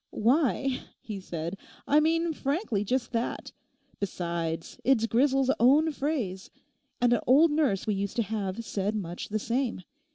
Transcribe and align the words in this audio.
'Why,' 0.09 0.79
he 0.99 1.19
said, 1.19 1.57
'I 1.87 1.99
mean 1.99 2.33
frankly 2.33 2.83
just 2.83 3.11
that. 3.11 3.51
Besides, 3.99 4.79
it's 4.83 5.05
Grisel's 5.05 5.51
own 5.59 5.91
phrase; 5.91 6.49
and 6.99 7.13
an 7.13 7.19
old 7.27 7.51
nurse 7.51 7.85
we 7.85 7.93
used 7.93 8.15
to 8.15 8.23
have 8.23 8.65
said 8.65 8.95
much 8.95 9.29
the 9.29 9.37
same. 9.37 9.83